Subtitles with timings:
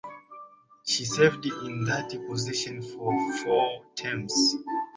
[0.83, 3.13] She served in that position for
[3.43, 4.33] four terms.